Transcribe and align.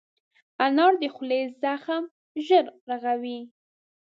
انار 0.65 0.93
د 1.01 1.03
خولې 1.15 1.41
زخم 1.61 2.03
ژر 2.45 2.65
رغوي. 2.89 3.39